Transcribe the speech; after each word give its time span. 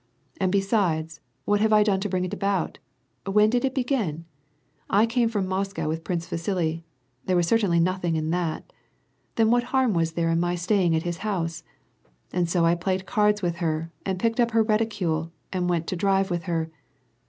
"And, 0.39 0.51
besides, 0.51 1.19
what 1.45 1.61
have 1.61 1.71
I 1.71 1.83
done 1.83 1.99
to 1.99 2.09
bring 2.09 2.25
it 2.25 2.33
about? 2.33 2.79
When 3.27 3.51
did 3.51 3.63
it 3.63 3.75
begin? 3.75 4.25
I 4.89 5.05
came 5.05 5.29
from 5.29 5.45
Moscow 5.45 5.87
w^ith 5.91 6.03
Prince 6.03 6.27
Yiisili. 6.31 6.81
There 7.27 7.35
was 7.35 7.45
certainly 7.45 7.79
nothing 7.79 8.15
in 8.15 8.31
that. 8.31 8.73
Then 9.35 9.51
what 9.51 9.65
harm 9.65 9.93
w^as 9.93 10.15
there 10.15 10.31
in 10.31 10.39
my 10.39 10.55
staying 10.55 10.95
at 10.95 11.03
liis 11.03 11.17
house? 11.17 11.63
And 12.33 12.49
so 12.49 12.63
1 12.63 12.79
played 12.79 13.05
cards 13.05 13.43
with 13.43 13.57
her, 13.57 13.91
and 14.03 14.17
picked 14.17 14.39
up 14.39 14.49
her 14.57 14.63
reticule, 14.63 15.31
and 15.53 15.69
went 15.69 15.85
to 15.85 15.95
drive 15.95 16.31
with 16.31 16.45
her. 16.45 16.71